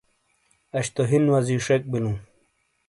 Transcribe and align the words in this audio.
اش 0.77 0.87
تو 0.95 1.01
ہن 1.09 1.23
وزی 1.33 1.57
شک 1.67 1.81
بیلو۔ 1.91 2.11